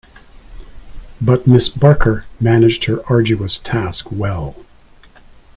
But 1.21 1.45
Miss 1.45 1.69
Barker 1.69 2.25
managed 2.39 2.85
her 2.85 3.03
arduous 3.07 3.59
task 3.59 4.11
well. 4.11 4.55